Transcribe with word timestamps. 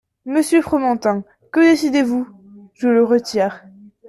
Monsieur 0.25 0.63
Fromantin, 0.63 1.23
que 1.51 1.59
décidez-vous? 1.59 2.27
Je 2.73 2.87
le 2.87 3.03
retire. 3.03 3.63